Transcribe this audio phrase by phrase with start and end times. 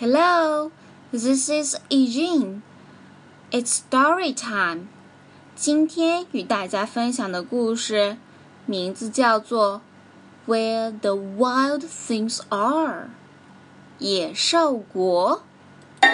[0.00, 0.70] Hello,
[1.10, 2.62] this is Eugene.
[3.50, 4.88] It's story time.
[5.54, 8.18] 今天与大家分享的故事
[8.66, 9.80] 名字叫做《
[10.50, 13.08] Where the Wild Things Are》，
[13.98, 15.42] 野兽国。
[16.00, 16.08] The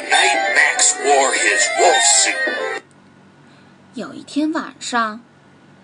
[0.00, 2.82] night Max wore his wolf suit,
[3.94, 5.20] 有一天晚上，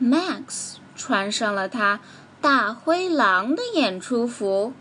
[0.01, 2.01] Max 穿上了他
[2.42, 4.74] 大灰狼的演出服。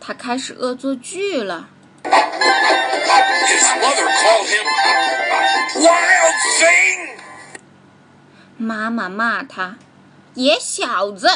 [0.00, 1.68] 他开始恶作剧了。
[8.56, 9.76] 妈妈骂他，
[10.34, 11.28] 野小子。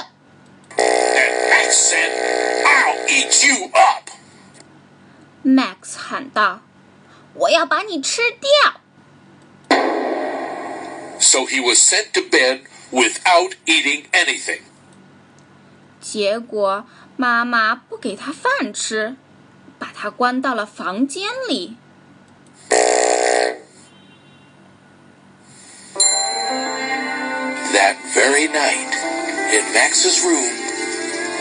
[5.45, 6.61] Max 喊道，
[7.35, 8.81] 我要把你吃掉。
[11.24, 14.62] So he was sent to bed without eating anything.
[16.02, 16.86] 结果
[17.18, 19.16] 妈妈不给他饭吃，
[19.78, 21.76] 把他关到了房间里。
[27.74, 28.94] That very night,
[29.52, 30.50] in Max's room,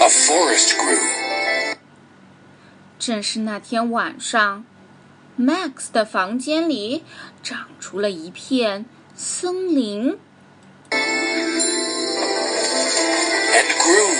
[0.01, 1.77] a forest grew.
[2.99, 4.65] 正是那天晚上，
[5.39, 7.05] Max 的房间里
[7.43, 8.85] 长出了一片
[9.17, 10.19] 森林。
[13.59, 14.11] and grew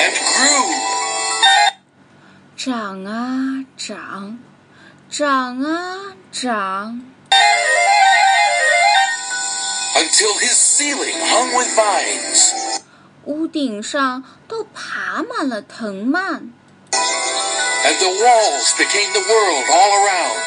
[0.00, 0.66] and grew
[2.56, 4.38] 长啊长，
[5.10, 7.00] 长啊长，
[9.94, 12.52] until his ceiling hung with vines
[13.24, 16.52] 屋顶上都爬满了藤蔓，
[16.90, 20.38] and the walls became the world all around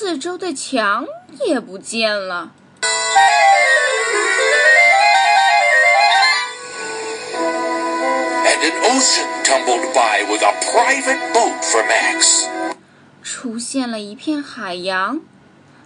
[0.00, 1.08] 四周的墙
[1.44, 2.52] 也不见了。
[8.46, 12.46] and an ocean tumbled by with a private boat for Max
[13.24, 15.20] 出现了一片海洋，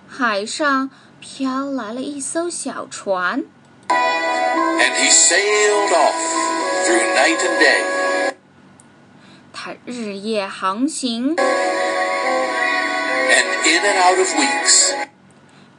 [0.06, 3.44] 海上飘来了一艘小船
[3.88, 6.12] ，and he sailed off
[6.84, 8.34] through night and day
[9.54, 11.34] 它日夜航行，
[13.32, 14.92] and in and out of weeks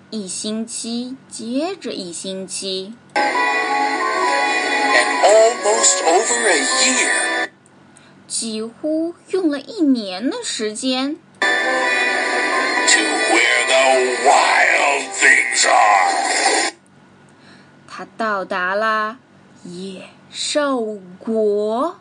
[0.09, 3.23] 一星期接着一星期，and
[5.23, 7.49] almost over a year
[8.27, 11.47] 几乎用了一年的时间，to
[13.31, 13.83] where the
[14.27, 16.73] wild things are
[17.87, 19.17] 他到达了
[19.63, 21.99] 野兽国。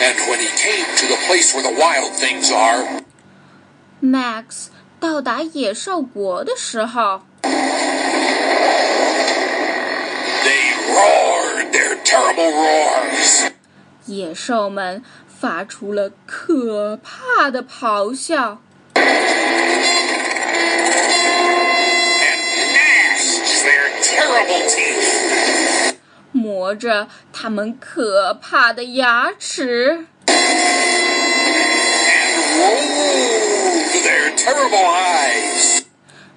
[0.00, 3.02] And when he came to the place where the wild things are,
[4.02, 4.68] Max
[5.00, 7.22] 到达野兽国的时候，
[10.44, 13.50] they roared their terrible roars.
[14.06, 18.60] 野兽们发出了可怕的咆哮，
[26.73, 30.05] 着他们可怕的牙齿。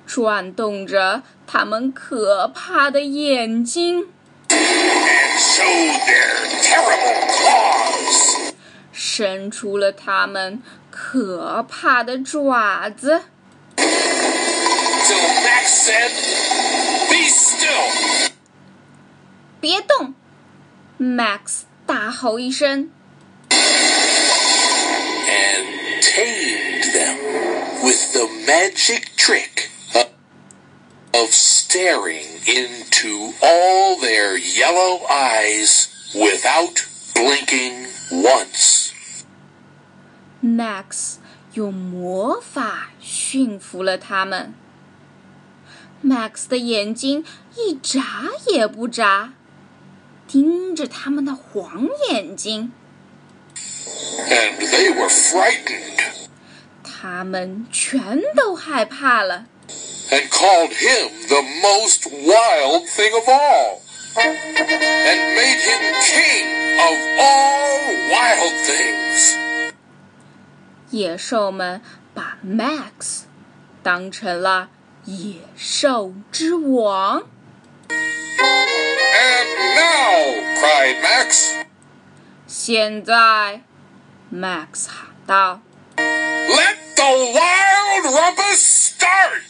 [0.06, 4.06] 转动着他们可怕的眼睛，
[8.92, 13.22] 伸出了他们可怕的爪子。
[19.60, 20.14] 别动。
[20.99, 22.89] ！Max 大吼一声，
[23.49, 25.65] and
[26.01, 27.17] tamed them
[27.83, 30.07] with the magic trick of,
[31.13, 36.85] of staring into all their yellow eyes without
[37.15, 38.91] blinking once.
[40.43, 41.17] Max
[41.53, 44.53] 用魔法驯服了他们。
[46.03, 47.25] Max 的眼睛
[47.57, 48.01] 一眨
[48.47, 49.33] 也不眨，
[50.26, 52.72] 盯着他们的黄眼睛。
[54.28, 56.28] And they were frightened
[56.82, 59.46] 他们全都害怕了
[60.10, 63.82] ，and called him the most wild thing of all
[64.16, 66.46] and made him king
[66.80, 69.34] of all wild things.
[70.90, 71.82] 野兽们
[72.14, 73.22] 把 Max
[73.82, 74.70] 当成了
[75.04, 77.24] 野兽之王。
[82.46, 83.62] 现在
[84.32, 85.60] ，Max 喊道
[85.96, 89.42] Let the wild rumpus start!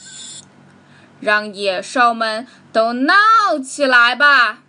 [1.20, 3.14] 让野兽们都闹
[3.64, 4.60] 起来吧！”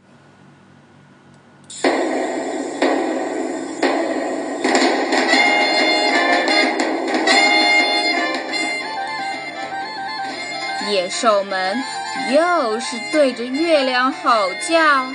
[10.87, 11.75] 野兽们
[12.31, 15.07] 又是对着月亮吼叫，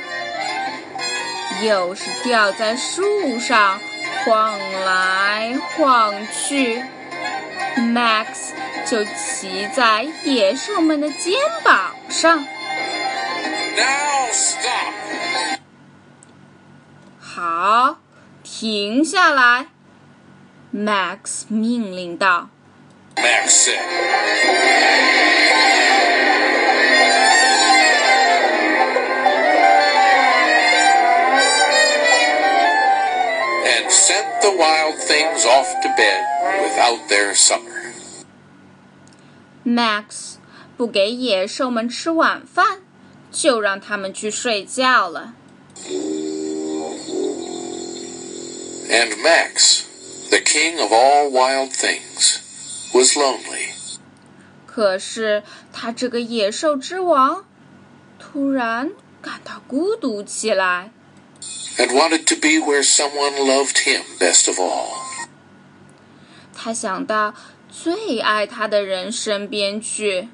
[1.63, 3.81] 又是吊在树上
[4.25, 6.83] 晃来晃去。
[7.77, 8.53] Max
[8.85, 12.39] 就骑在野兽们的肩膀上。
[13.77, 15.59] Now stop!
[17.21, 17.99] 好，
[18.43, 19.67] 停下来
[20.75, 22.49] ！Max 命令道。
[23.17, 23.79] Max said.
[34.42, 36.24] the wild things off to bed
[36.62, 37.94] without their supper.
[39.66, 40.36] Max
[40.78, 42.82] 不给野兽们吃晚饭，
[43.32, 45.34] 就让他们去睡觉了。
[48.88, 49.84] And Max,
[50.30, 52.40] the king of all wild things,
[52.94, 53.74] was lonely.
[54.66, 55.44] 可是
[55.74, 57.46] 他这个野兽之王，
[58.20, 58.92] 突然
[59.22, 60.92] 感到孤独起来。
[61.78, 65.04] and wanted to be where someone loved him best of all.
[66.54, 67.34] 他想到
[67.70, 70.30] 最爱他的人身边去。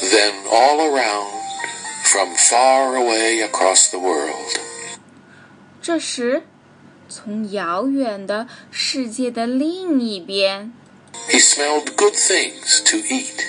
[0.00, 1.28] Then all around,
[2.04, 4.58] from far away across the world,
[5.82, 6.44] 这时，
[7.08, 10.72] 从遥远的世界的另一边，
[11.28, 13.44] he smelled good things to eat.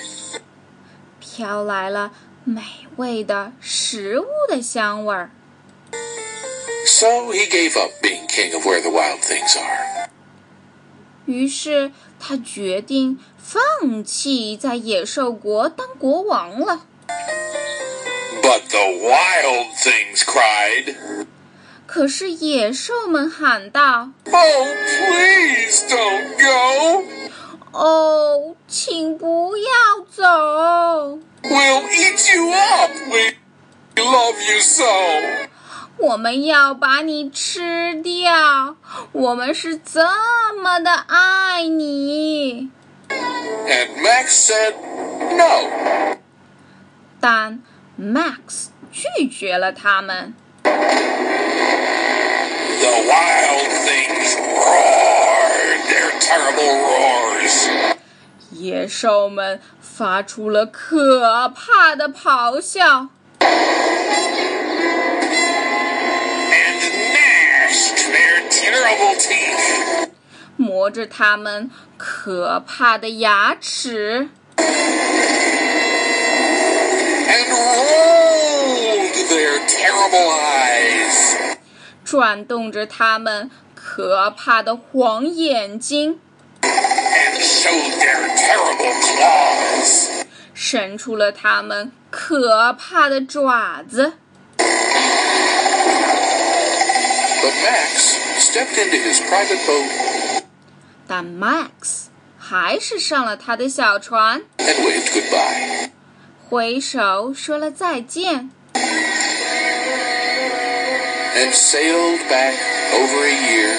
[1.20, 2.12] 飘来了
[2.44, 2.62] 美
[2.96, 5.30] 味的食物的香味儿。
[6.86, 10.08] So he gave up being king of where the wild things are.
[11.26, 16.86] 于是他决定放弃在野兽国当国王了。
[18.42, 21.26] But the wild things cried,
[21.86, 27.04] 可是野兽们喊道 Oh, please don't go!
[27.72, 29.64] 哦，请不要
[30.10, 32.90] 走， We'll eat you up!
[33.08, 33.36] We
[34.02, 34.84] love you so!
[35.97, 38.75] 我们要把你吃掉，
[39.13, 40.05] 我们是这
[40.61, 42.69] 么的爱你。
[43.09, 44.73] And Max said,
[45.35, 45.69] No.
[47.19, 47.61] 但
[47.99, 50.33] Max 拒绝了他们。
[50.63, 50.71] The
[53.07, 57.69] wild things roared their terrible roars.
[58.51, 63.09] 野兽们发出了可怕的咆哮，
[68.64, 70.10] terrible teeth.
[70.56, 74.68] 磨着它们可怕的牙齿， and
[77.50, 81.56] rolled their terrible eyes.
[82.04, 86.20] 转动着它们可怕的黄眼睛，
[86.60, 90.24] and showed their terrible claws.
[90.52, 94.12] 伸出了它们可怕的爪子。
[97.42, 98.18] But Max
[98.54, 100.42] stepped into his private boat
[101.06, 105.90] 但 Max 还是上了他的小船， and waved goodbye.
[106.48, 108.50] 挥手说了再见，
[111.32, 112.54] And sailed back
[112.92, 113.78] over a year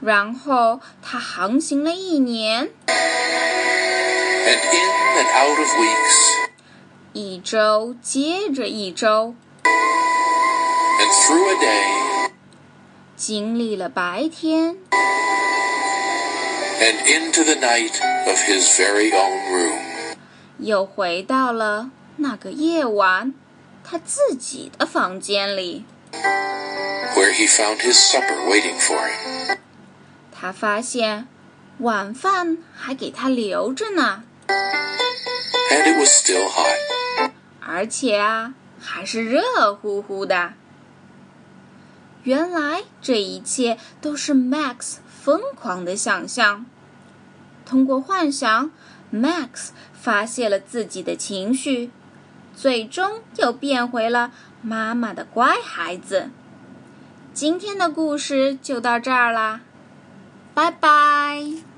[0.00, 6.48] 然后他航行了一年， and in and out of weeks
[7.12, 11.99] 一周接着一周， and through a day
[13.21, 14.77] 经历了白天
[16.79, 17.93] ，and into the night
[18.25, 19.77] of his very own room.
[20.57, 23.35] 又回到了那个夜晚，
[23.83, 25.85] 他自己的房间里。
[27.13, 29.57] where he found his supper waiting for him.
[30.31, 31.27] 他发现
[31.77, 37.29] 晚饭还给他留着呢，And it was still hot.
[37.59, 40.53] 而且啊，还是热乎乎的。
[42.23, 46.65] 原来这一切都是 Max 疯狂的想象。
[47.65, 48.71] 通过幻想
[49.13, 51.89] ，Max 发泄了自己的情绪，
[52.55, 56.29] 最终又变回了妈妈的乖孩子。
[57.33, 59.61] 今天的故事就到这儿啦，
[60.53, 61.70] 拜拜。